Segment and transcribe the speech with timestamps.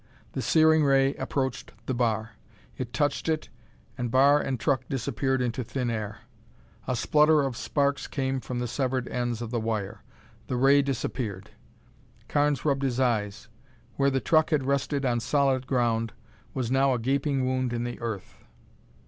[0.31, 2.31] The searing ray approached the bar.
[2.75, 3.49] It touched it,
[3.99, 6.21] and bar and truck disappeared into thin air.
[6.87, 10.01] A splutter of sparks came from the severed ends of the wire.
[10.47, 11.51] The ray disappeared.
[12.27, 13.47] Carnes rubbed his eyes.
[13.95, 16.13] Where the truck had rested on solid ground
[16.55, 18.37] was now a gaping wound in the earth.